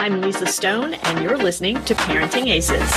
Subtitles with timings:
[0.00, 2.88] I'm Lisa Stone, and you're listening to Parenting Aces.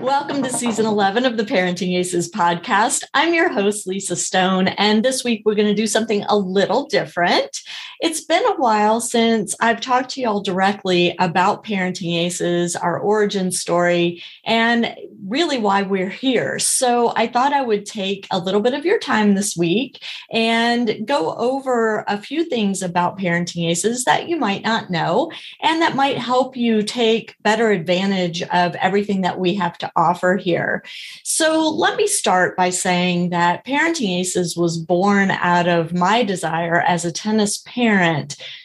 [0.00, 3.04] Welcome to season 11 of the Parenting Aces podcast.
[3.12, 6.86] I'm your host, Lisa Stone, and this week we're going to do something a little
[6.86, 7.60] different.
[8.00, 13.50] It's been a while since I've talked to y'all directly about Parenting Aces, our origin
[13.50, 14.94] story, and
[15.26, 16.60] really why we're here.
[16.60, 20.00] So I thought I would take a little bit of your time this week
[20.32, 25.82] and go over a few things about Parenting Aces that you might not know and
[25.82, 30.84] that might help you take better advantage of everything that we have to offer here.
[31.24, 36.80] So let me start by saying that Parenting Aces was born out of my desire
[36.80, 37.87] as a tennis parent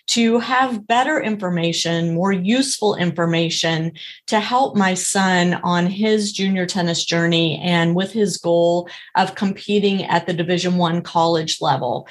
[0.07, 3.93] to have better information, more useful information
[4.27, 10.03] to help my son on his junior tennis journey and with his goal of competing
[10.05, 12.07] at the Division 1 college level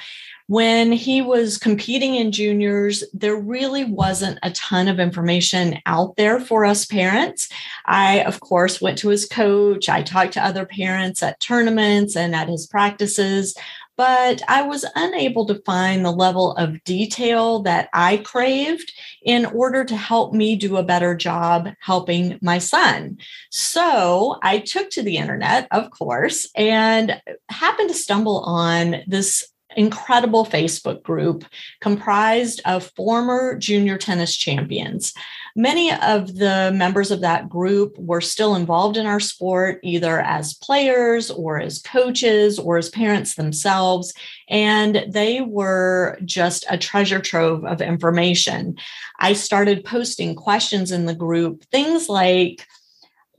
[0.47, 6.39] when he was competing in juniors, there really wasn't a ton of information out there
[6.39, 7.47] for us parents.
[7.85, 9.87] I, of course, went to his coach.
[9.87, 13.55] I talked to other parents at tournaments and at his practices
[13.97, 18.91] but I was unable to find the level of detail that I craved
[19.23, 23.17] in order to help me do a better job helping my son.
[23.51, 30.45] So I took to the internet, of course, and happened to stumble on this incredible
[30.45, 31.45] Facebook group
[31.81, 35.13] comprised of former junior tennis champions.
[35.55, 40.55] Many of the members of that group were still involved in our sport, either as
[40.55, 44.13] players or as coaches or as parents themselves.
[44.49, 48.77] And they were just a treasure trove of information.
[49.19, 52.65] I started posting questions in the group, things like,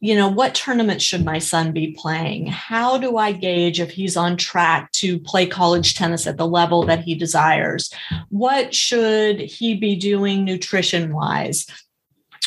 [0.00, 2.46] you know, what tournament should my son be playing?
[2.46, 6.84] How do I gauge if he's on track to play college tennis at the level
[6.86, 7.90] that he desires?
[8.28, 11.66] What should he be doing nutrition wise?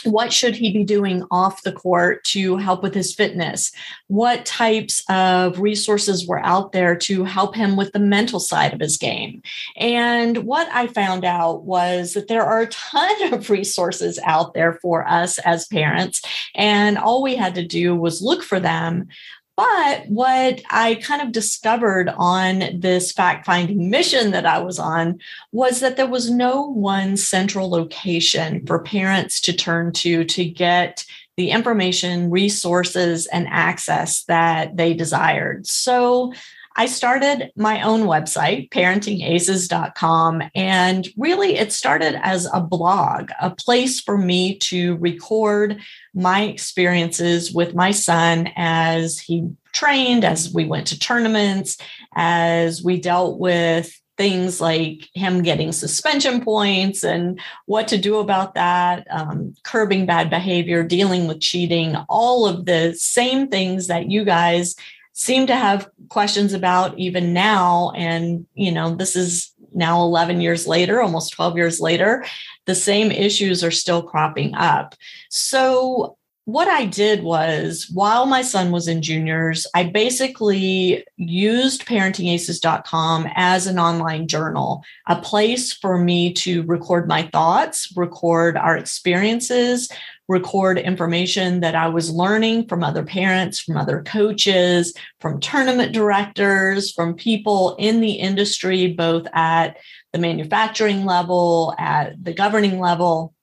[0.03, 3.71] What should he be doing off the court to help with his fitness?
[4.07, 8.79] What types of resources were out there to help him with the mental side of
[8.79, 9.41] his game?
[9.75, 14.73] And what i found out was that there are a ton of resources out there
[14.73, 16.21] for us as parents
[16.55, 19.07] and all we had to do was look for them
[19.57, 25.19] but what I kind of discovered on this fact finding mission that I was on
[25.51, 31.03] was that there was no one central location for parents to turn to to get
[31.37, 35.65] the information, resources, and access that they desired.
[35.65, 36.33] So
[36.79, 43.99] I started my own website, parentingaces.com, and really it started as a blog, a place
[43.99, 45.81] for me to record
[46.13, 51.79] my experiences with my son as he trained, as we went to tournaments,
[52.15, 58.55] as we dealt with things like him getting suspension points and what to do about
[58.55, 64.23] that, um, curbing bad behavior, dealing with cheating, all of the same things that you
[64.25, 64.75] guys
[65.17, 67.91] seem to have questions about even now.
[67.95, 72.23] And, you know, this is now 11 years later, almost 12 years later,
[72.67, 74.93] the same issues are still cropping up.
[75.29, 83.27] So, what I did was while my son was in juniors, I basically used parentingaces.com
[83.35, 89.89] as an online journal, a place for me to record my thoughts, record our experiences,
[90.27, 96.91] record information that I was learning from other parents, from other coaches, from tournament directors,
[96.91, 99.77] from people in the industry, both at
[100.11, 103.33] the manufacturing level, at the governing level.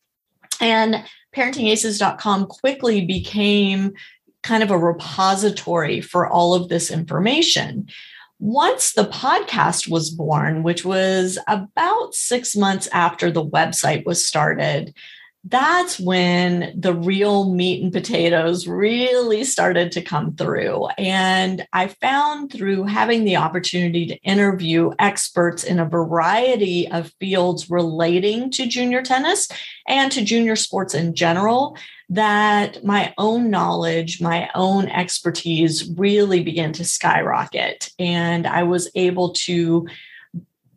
[0.61, 3.95] And parentingaces.com quickly became
[4.43, 7.89] kind of a repository for all of this information.
[8.39, 14.95] Once the podcast was born, which was about six months after the website was started,
[15.47, 20.87] that's when the real meat and potatoes really started to come through.
[20.97, 27.69] And I found through having the opportunity to interview experts in a variety of fields
[27.69, 29.49] relating to junior tennis
[29.87, 31.77] and to junior sports in general
[32.09, 37.91] that my own knowledge, my own expertise really began to skyrocket.
[37.99, 39.87] And I was able to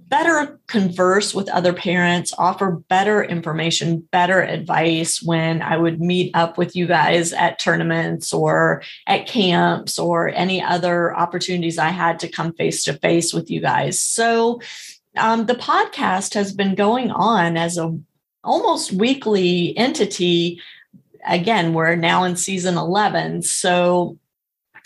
[0.09, 6.57] better converse with other parents, offer better information, better advice when I would meet up
[6.57, 12.29] with you guys at tournaments or at camps or any other opportunities I had to
[12.29, 13.99] come face to face with you guys.
[13.99, 14.61] So
[15.17, 17.97] um, the podcast has been going on as a
[18.43, 20.61] almost weekly entity.
[21.27, 23.41] Again, we're now in season 11.
[23.41, 24.17] So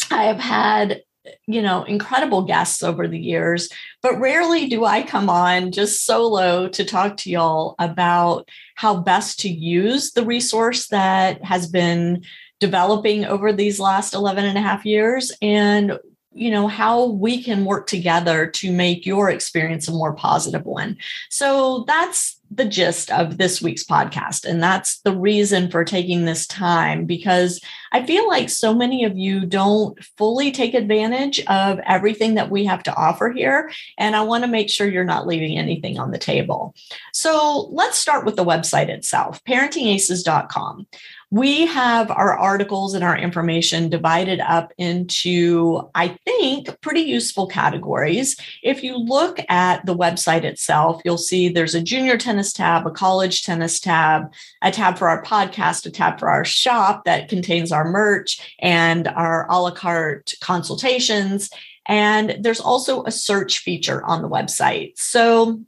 [0.10, 1.04] I have had
[1.48, 3.70] you know, incredible guests over the years,
[4.02, 9.40] but rarely do I come on just solo to talk to y'all about how best
[9.42, 12.24] to use the resource that has been
[12.60, 15.98] developing over these last 11 and a half years and
[16.34, 20.98] you know how we can work together to make your experience a more positive one.
[21.30, 24.46] So that's the gist of this week's podcast.
[24.46, 27.62] And that's the reason for taking this time because
[27.94, 32.66] i feel like so many of you don't fully take advantage of everything that we
[32.66, 33.72] have to offer here.
[33.98, 36.76] And i want to make sure you're not leaving anything on the table.
[37.14, 40.88] So let's start with the website itself parentingaces.com
[41.32, 48.36] we have our articles and our information divided up into, I think, pretty useful categories.
[48.62, 52.92] If you look at the website itself, you'll see there's a junior tennis tab, a
[52.92, 57.72] college tennis tab, a tab for our podcast, a tab for our shop that contains
[57.72, 61.50] our merch and our a la carte consultations.
[61.86, 64.98] And there's also a search feature on the website.
[64.98, 65.62] So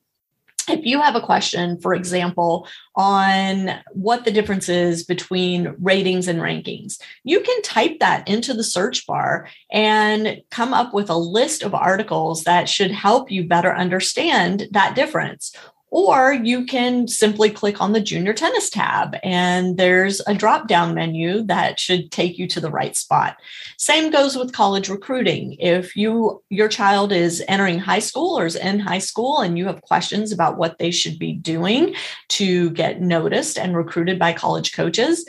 [0.70, 6.40] if you have a question, for example, on what the difference is between ratings and
[6.40, 11.64] rankings, you can type that into the search bar and come up with a list
[11.64, 15.56] of articles that should help you better understand that difference.
[15.94, 20.96] Or you can simply click on the junior tennis tab and there's a drop down
[20.96, 23.38] menu that should take you to the right spot.
[23.78, 25.56] Same goes with college recruiting.
[25.60, 29.68] If you your child is entering high school or is in high school and you
[29.68, 31.94] have questions about what they should be doing
[32.30, 35.24] to get noticed and recruited by college coaches,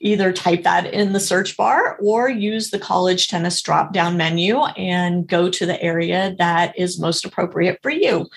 [0.00, 4.62] either type that in the search bar or use the college tennis drop down menu
[4.76, 8.28] and go to the area that is most appropriate for you.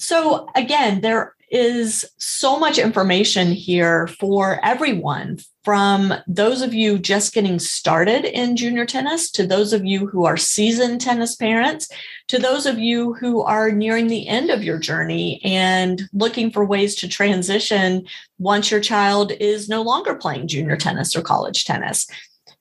[0.00, 7.34] So, again, there is so much information here for everyone from those of you just
[7.34, 11.86] getting started in junior tennis to those of you who are seasoned tennis parents
[12.28, 16.64] to those of you who are nearing the end of your journey and looking for
[16.64, 18.06] ways to transition
[18.38, 22.06] once your child is no longer playing junior tennis or college tennis.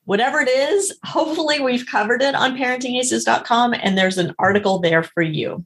[0.03, 5.21] Whatever it is hopefully we've covered it on parentingaces.com and there's an article there for
[5.21, 5.63] you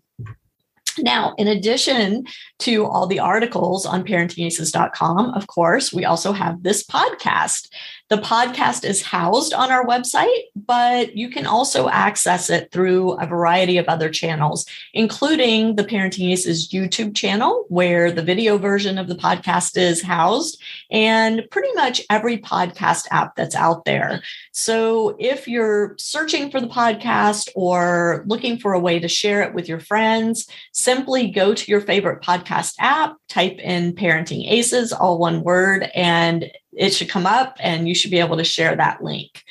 [0.99, 2.25] now, in addition
[2.59, 7.69] to all the articles on parentingaces.com, of course, we also have this podcast.
[8.13, 13.25] The podcast is housed on our website, but you can also access it through a
[13.25, 19.07] variety of other channels, including the Parenting Aces YouTube channel, where the video version of
[19.07, 20.61] the podcast is housed,
[20.91, 24.21] and pretty much every podcast app that's out there.
[24.51, 29.55] So if you're searching for the podcast or looking for a way to share it
[29.55, 35.17] with your friends, simply go to your favorite podcast app, type in Parenting Aces, all
[35.17, 39.03] one word, and it should come up and you should be able to share that
[39.03, 39.43] link.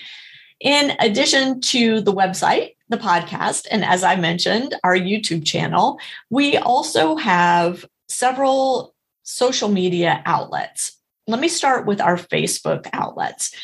[0.61, 5.99] In addition to the website, the podcast, and as I mentioned, our YouTube channel,
[6.31, 10.97] we also have several social media outlets.
[11.27, 13.55] Let me start with our Facebook outlets.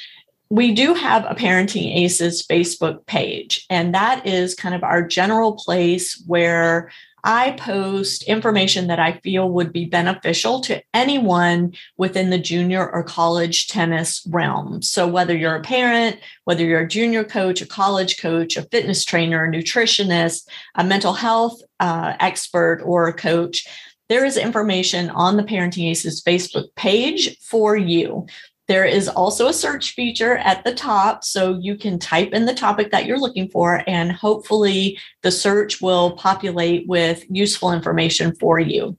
[0.50, 5.52] We do have a Parenting Aces Facebook page, and that is kind of our general
[5.52, 6.90] place where
[7.28, 13.02] I post information that I feel would be beneficial to anyone within the junior or
[13.02, 14.80] college tennis realm.
[14.80, 19.04] So, whether you're a parent, whether you're a junior coach, a college coach, a fitness
[19.04, 23.68] trainer, a nutritionist, a mental health uh, expert, or a coach,
[24.08, 28.26] there is information on the Parenting Aces Facebook page for you.
[28.68, 32.54] There is also a search feature at the top, so you can type in the
[32.54, 38.60] topic that you're looking for, and hopefully the search will populate with useful information for
[38.60, 38.96] you.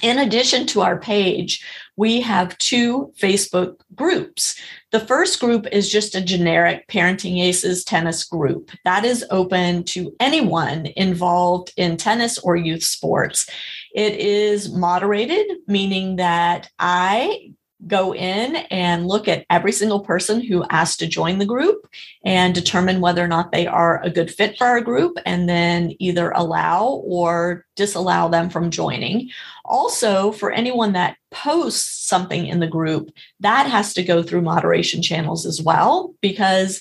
[0.00, 1.64] In addition to our page,
[1.96, 4.58] we have two Facebook groups.
[4.92, 8.70] The first group is just a generic Parenting Aces tennis group.
[8.84, 13.50] That is open to anyone involved in tennis or youth sports.
[13.92, 17.54] It is moderated, meaning that I
[17.86, 21.88] go in and look at every single person who asked to join the group
[22.24, 25.94] and determine whether or not they are a good fit for our group and then
[26.00, 29.30] either allow or disallow them from joining.
[29.64, 35.00] Also, for anyone that posts something in the group, that has to go through moderation
[35.00, 36.80] channels as well because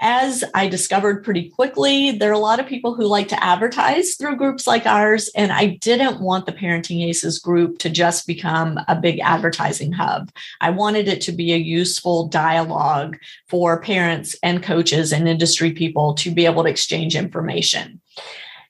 [0.00, 4.14] as I discovered pretty quickly, there are a lot of people who like to advertise
[4.14, 5.30] through groups like ours.
[5.36, 10.32] And I didn't want the Parenting Aces group to just become a big advertising hub.
[10.62, 16.14] I wanted it to be a useful dialogue for parents and coaches and industry people
[16.14, 18.00] to be able to exchange information.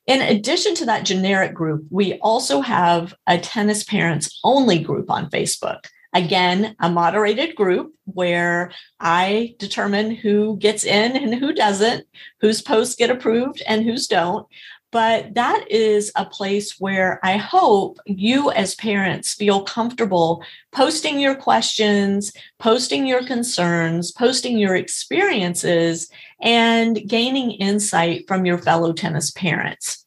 [0.08, 5.30] In addition to that generic group, we also have a tennis parents only group on
[5.30, 5.86] Facebook.
[6.12, 12.06] Again, a moderated group where I determine who gets in and who doesn't,
[12.40, 14.46] whose posts get approved and whose don't.
[14.92, 21.36] But that is a place where I hope you, as parents, feel comfortable posting your
[21.36, 30.04] questions, posting your concerns, posting your experiences, and gaining insight from your fellow tennis parents.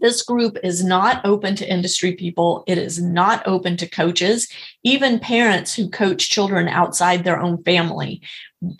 [0.00, 2.64] This group is not open to industry people.
[2.66, 4.48] It is not open to coaches,
[4.84, 8.22] even parents who coach children outside their own family.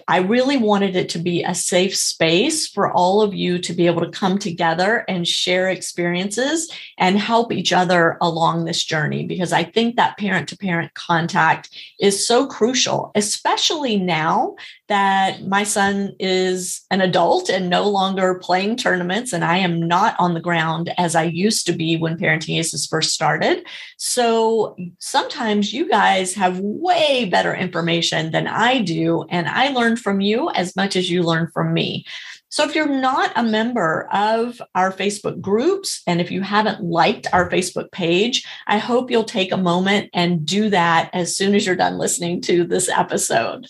[0.07, 3.87] I really wanted it to be a safe space for all of you to be
[3.87, 9.55] able to come together and share experiences and help each other along this journey because
[9.55, 14.57] I think that parent to parent contact is so crucial, especially now
[14.89, 20.15] that my son is an adult and no longer playing tournaments and I am not
[20.19, 23.65] on the ground as I used to be when Parenting Aces first started.
[23.97, 30.21] So sometimes you guys have way better information than I do and I learn from
[30.21, 32.05] you as much as you learn from me.
[32.49, 37.29] So if you're not a member of our Facebook groups, and if you haven't liked
[37.33, 41.65] our Facebook page, I hope you'll take a moment and do that as soon as
[41.65, 43.69] you're done listening to this episode.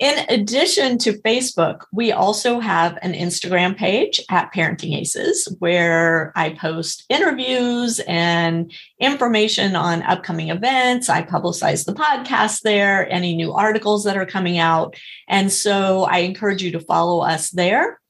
[0.00, 6.54] In addition to Facebook, we also have an Instagram page at Parenting Aces where I
[6.54, 11.10] post interviews and information on upcoming events.
[11.10, 14.96] I publicize the podcast there, any new articles that are coming out.
[15.28, 18.00] And so I encourage you to follow us there.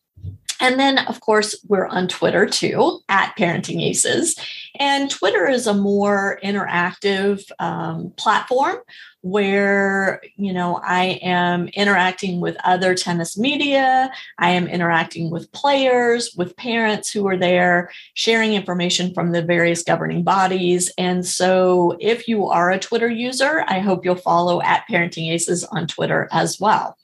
[0.61, 4.37] And then, of course, we're on Twitter too, at Parenting Aces.
[4.79, 8.79] And Twitter is a more interactive um, platform
[9.23, 14.11] where you know i am interacting with other tennis media.
[14.39, 19.83] I am interacting with players with parents who are there sharing information from the various
[19.83, 20.91] governing bodies.
[20.97, 25.65] And so if you are a twitter user i hope you'll follow at parenting aces
[25.65, 26.97] on twitter as well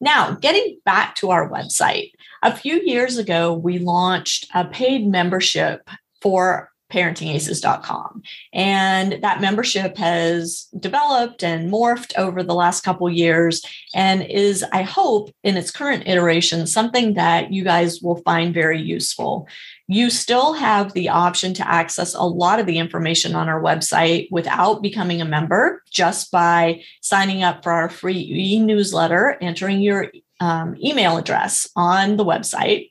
[0.00, 5.88] now getting back to our website a few years ago we launched a paid membership
[6.20, 8.22] for parentingaces.com.
[8.52, 13.62] And that membership has developed and morphed over the last couple years
[13.94, 18.80] and is, I hope, in its current iteration, something that you guys will find very
[18.80, 19.48] useful.
[19.90, 24.28] You still have the option to access a lot of the information on our website
[24.30, 30.12] without becoming a member, just by signing up for our free e newsletter, entering your
[30.38, 32.90] um, email address on the website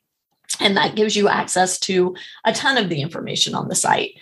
[0.60, 2.16] and that gives you access to
[2.46, 4.16] a ton of the information on the site.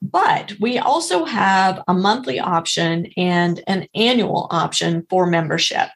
[0.00, 5.88] But we also have a monthly option and an annual option for membership.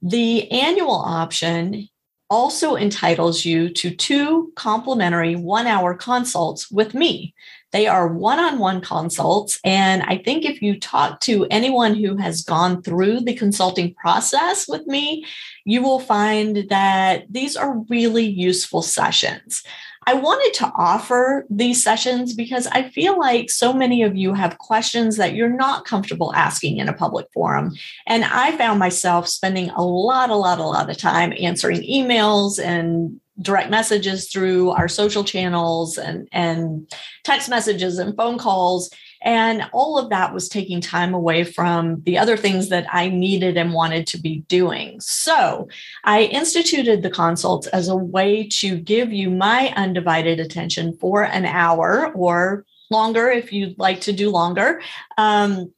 [0.00, 1.88] The annual option
[2.30, 7.34] also entitles you to two complimentary one hour consults with me.
[7.72, 9.58] They are one on one consults.
[9.64, 14.68] And I think if you talk to anyone who has gone through the consulting process
[14.68, 15.26] with me,
[15.64, 19.64] you will find that these are really useful sessions.
[20.06, 24.58] I wanted to offer these sessions because I feel like so many of you have
[24.58, 27.74] questions that you're not comfortable asking in a public forum.
[28.06, 32.62] And I found myself spending a lot, a lot, a lot of time answering emails
[32.62, 36.90] and direct messages through our social channels and, and
[37.24, 38.90] text messages and phone calls
[39.24, 43.56] and all of that was taking time away from the other things that I needed
[43.56, 45.00] and wanted to be doing.
[45.00, 45.68] So
[46.04, 51.46] I instituted the consults as a way to give you my undivided attention for an
[51.46, 54.82] hour or longer if you'd like to do longer.
[55.16, 55.72] Um,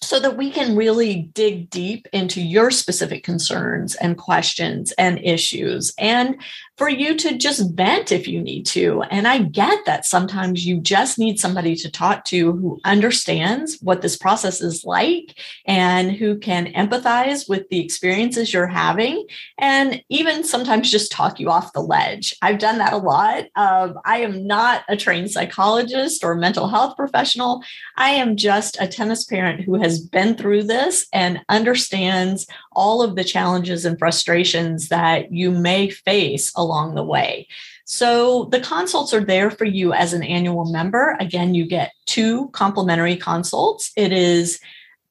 [0.00, 5.92] so that we can really dig deep into your specific concerns and questions and issues
[5.98, 6.40] and
[6.78, 9.02] for you to just vent if you need to.
[9.02, 14.00] And I get that sometimes you just need somebody to talk to who understands what
[14.00, 19.26] this process is like and who can empathize with the experiences you're having
[19.58, 22.36] and even sometimes just talk you off the ledge.
[22.42, 23.46] I've done that a lot.
[23.56, 27.62] Um, I am not a trained psychologist or mental health professional.
[27.96, 32.46] I am just a tennis parent who has been through this and understands
[32.78, 37.48] all of the challenges and frustrations that you may face along the way.
[37.84, 41.16] So the consults are there for you as an annual member.
[41.18, 43.90] Again, you get two complimentary consults.
[43.96, 44.60] It is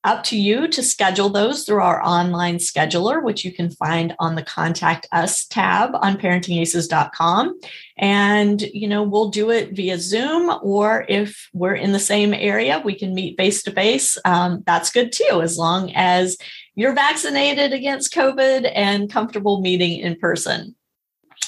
[0.03, 4.35] up to you to schedule those through our online scheduler, which you can find on
[4.35, 7.59] the contact us tab on parentingaces.com.
[7.97, 12.81] And, you know, we'll do it via Zoom, or if we're in the same area,
[12.85, 14.17] we can meet face to face.
[14.23, 16.37] Um, that's good too, as long as
[16.77, 20.75] you're vaccinated against COVID and comfortable meeting in person.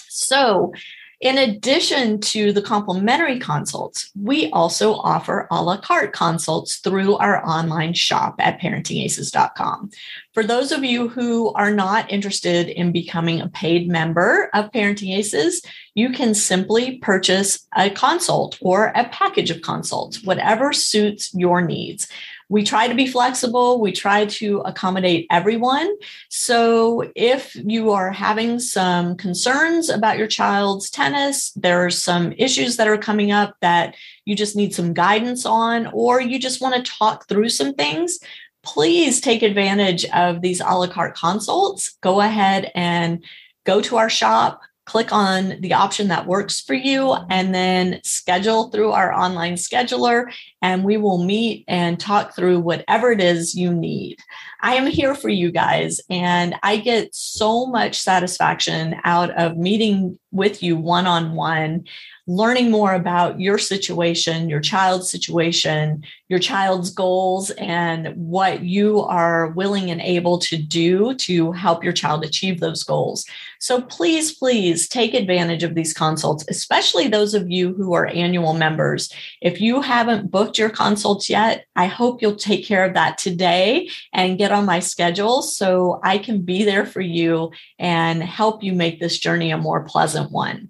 [0.09, 0.73] So,
[1.21, 7.45] In addition to the complimentary consults, we also offer a la carte consults through our
[7.45, 9.89] online shop at parentingaces.com.
[10.33, 15.17] For those of you who are not interested in becoming a paid member of Parenting
[15.17, 15.61] Aces,
[15.93, 22.07] you can simply purchase a consult or a package of consults, whatever suits your needs
[22.49, 23.79] we try to be flexible.
[23.79, 25.95] We try to accommodate everyone.
[26.29, 32.77] So if you are having some concerns about your child's tennis, there are some issues
[32.77, 36.75] that are coming up that you just need some guidance on, or you just want
[36.75, 38.19] to talk through some things,
[38.63, 41.97] please take advantage of these a la carte consults.
[42.01, 43.23] Go ahead and
[43.63, 48.71] go to our shop, click on the option that works for you and then schedule
[48.71, 53.71] through our online scheduler and we will meet and talk through whatever it is you
[53.71, 54.17] need.
[54.61, 60.19] I am here for you guys and I get so much satisfaction out of meeting
[60.31, 61.85] with you one on one
[62.29, 69.47] learning more about your situation, your child's situation, your child's goals, and what you are
[69.47, 73.25] willing and able to do to help your child achieve those goals.
[73.59, 78.53] So please, please take advantage of these consults, especially those of you who are annual
[78.53, 79.11] members.
[79.41, 83.89] If you haven't booked your consults yet, I hope you'll take care of that today
[84.13, 88.73] and get on my schedule so I can be there for you and help you
[88.73, 90.69] make this journey a more pleasant one.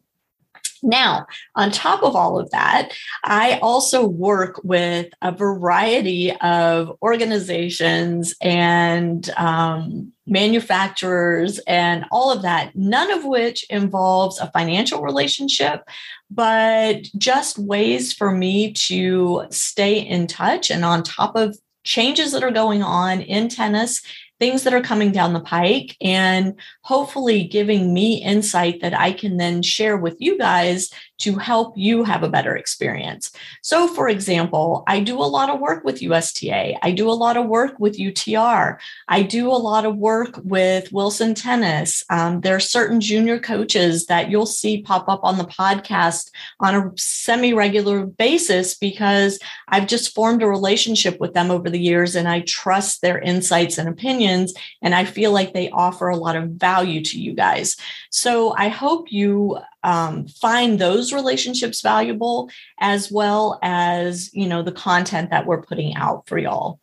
[0.82, 2.94] Now, on top of all of that,
[3.24, 12.76] I also work with a variety of organizations and um, manufacturers and all of that,
[12.76, 15.84] none of which involves a financial relationship,
[16.30, 21.58] but just ways for me to stay in touch and on top of
[21.90, 24.04] changes that are going on in tennis
[24.40, 26.54] things that are coming down the pike and
[26.84, 32.04] hopefully giving me insight that I can then share with you guys to help you
[32.04, 33.32] have a better experience.
[33.62, 37.38] So, for example, I do a lot of work with USTA, I do a lot
[37.38, 42.04] of work with UTR, I do a lot of work with Wilson Tennis.
[42.10, 46.76] Um, there are certain junior coaches that you'll see pop up on the podcast on
[46.76, 52.16] a semi regular basis because I've just formed a relationship with them over the years
[52.16, 54.54] and I trust their insights and opinions.
[54.82, 57.76] And I feel like they offer a lot of value to you guys.
[58.10, 64.72] So, I hope you um, find those relationships valuable as well as you know the
[64.72, 66.80] content that we're putting out for y'all.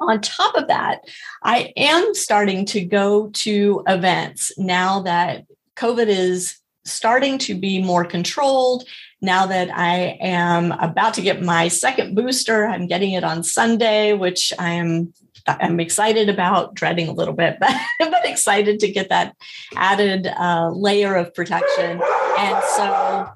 [0.00, 1.02] On top of that
[1.44, 8.04] i am starting to go to events now that covid is starting to be more
[8.04, 8.84] controlled
[9.22, 12.66] now that i am about to get my second booster.
[12.66, 15.14] I'm getting it on sunday which i am
[15.46, 19.36] I'm excited about, dreading a little bit, but, but excited to get that
[19.76, 22.00] added uh, layer of protection.
[22.38, 23.28] And so,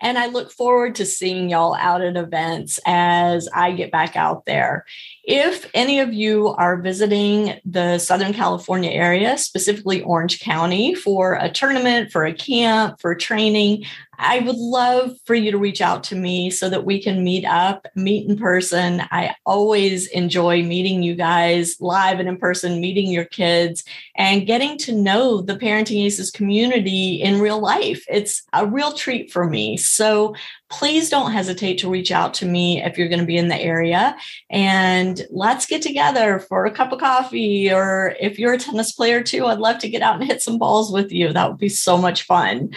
[0.00, 4.44] and I look forward to seeing y'all out at events as I get back out
[4.46, 4.84] there.
[5.24, 11.48] If any of you are visiting the Southern California area, specifically Orange County, for a
[11.48, 13.84] tournament, for a camp, for training,
[14.18, 17.44] I would love for you to reach out to me so that we can meet
[17.44, 19.02] up, meet in person.
[19.10, 23.84] I always enjoy meeting you guys live and in person, meeting your kids,
[24.16, 28.04] and getting to know the Parenting Aces community in real life.
[28.08, 29.76] It's a real treat for me.
[29.76, 30.34] So
[30.72, 33.60] please don't hesitate to reach out to me if you're going to be in the
[33.60, 34.16] area.
[34.50, 39.22] And let's get together for a cup of coffee or if you're a tennis player
[39.22, 41.32] too i'd love to get out and hit some balls with you.
[41.32, 42.70] That would be so much fun.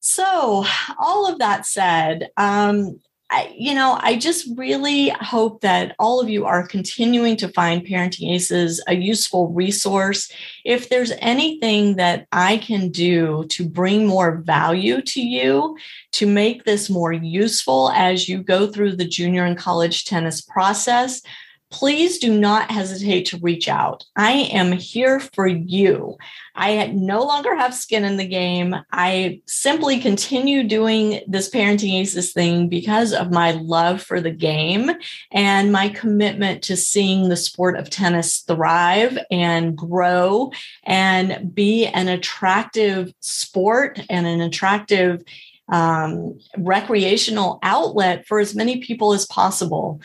[0.00, 0.64] So,
[0.98, 2.98] all of that said, um,
[3.32, 7.82] I, you know, I just really hope that all of you are continuing to find
[7.82, 10.30] Parenting Aces a useful resource.
[10.66, 15.78] If there's anything that I can do to bring more value to you,
[16.12, 21.22] to make this more useful as you go through the junior and college tennis process,
[21.72, 24.04] please do not hesitate to reach out.
[24.14, 26.18] I am here for you.
[26.54, 28.76] I no longer have skin in the game.
[28.92, 34.90] I simply continue doing this Parenting Aces thing because of my love for the game
[35.32, 40.52] and my commitment to seeing the sport of tennis thrive and grow
[40.84, 45.24] and be an attractive sport and an attractive
[45.70, 50.02] um, recreational outlet for as many people as possible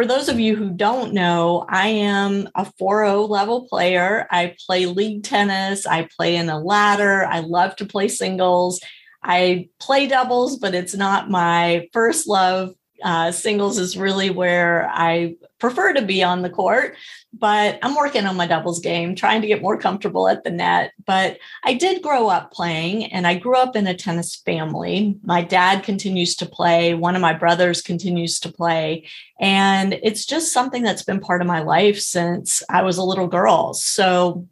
[0.00, 4.26] for those of you who don't know, I am a 4-0 level player.
[4.30, 5.84] I play league tennis.
[5.84, 7.26] I play in a ladder.
[7.26, 8.80] I love to play singles.
[9.22, 12.70] I play doubles, but it's not my first love.
[13.04, 16.96] Uh, singles is really where I prefer to be on the court,
[17.32, 20.92] but I'm working on my doubles game, trying to get more comfortable at the net.
[21.06, 25.18] But I did grow up playing and I grew up in a tennis family.
[25.22, 29.06] My dad continues to play, one of my brothers continues to play.
[29.38, 33.28] And it's just something that's been part of my life since I was a little
[33.28, 33.74] girl.
[33.74, 34.48] So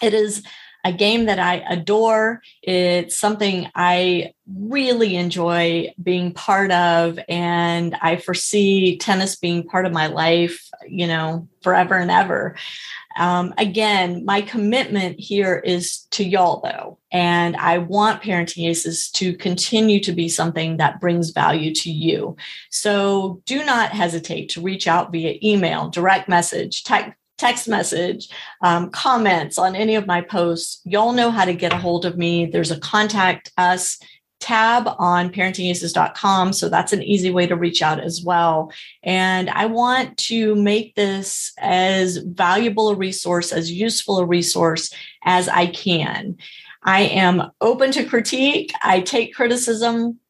[0.00, 0.42] it is
[0.86, 2.42] a game that I adore.
[2.62, 7.18] It's something I really enjoy being part of.
[7.28, 12.54] And I foresee tennis being part of my life, you know, forever and ever.
[13.18, 16.98] Um, again, my commitment here is to y'all, though.
[17.10, 22.36] And I want Parenting Aces to continue to be something that brings value to you.
[22.70, 28.28] So do not hesitate to reach out via email, direct message, text text message,
[28.62, 32.16] um, comments on any of my posts, y'all know how to get a hold of
[32.16, 32.46] me.
[32.46, 33.98] There's a contact us
[34.38, 36.52] tab on parentingaces.com.
[36.52, 38.70] So that's an easy way to reach out as well.
[39.02, 44.92] And I want to make this as valuable a resource, as useful a resource
[45.24, 46.36] as I can.
[46.82, 48.72] I am open to critique.
[48.82, 50.20] I take criticism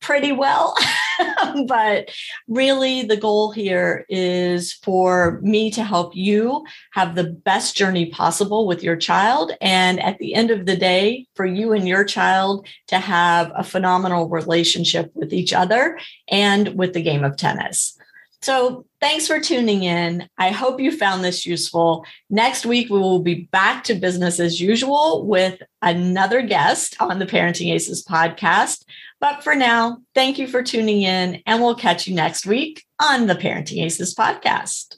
[0.00, 0.76] pretty well.
[1.66, 2.10] but
[2.46, 8.66] really, the goal here is for me to help you have the best journey possible
[8.66, 9.52] with your child.
[9.60, 13.64] And at the end of the day, for you and your child to have a
[13.64, 17.98] phenomenal relationship with each other and with the game of tennis.
[18.40, 20.28] So, thanks for tuning in.
[20.38, 22.04] I hope you found this useful.
[22.30, 27.26] Next week, we will be back to business as usual with another guest on the
[27.26, 28.84] Parenting Aces podcast.
[29.20, 33.26] But for now, thank you for tuning in, and we'll catch you next week on
[33.26, 34.96] the Parenting Aces podcast.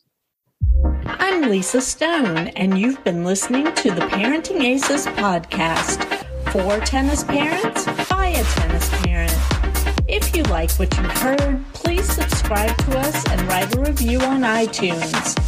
[1.07, 6.05] I'm Lisa Stone, and you've been listening to the Parenting Aces podcast
[6.53, 9.35] for tennis parents by a tennis parent.
[10.07, 14.43] If you like what you heard, please subscribe to us and write a review on
[14.43, 15.39] iTunes.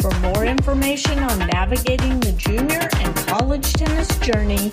[0.00, 4.72] For more information on navigating the junior and college tennis journey,